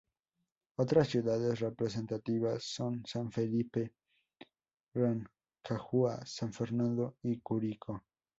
[0.77, 3.93] Otras ciudades representativas son San Felipe,
[4.95, 8.03] Rancagua, San Fernando y Curicó.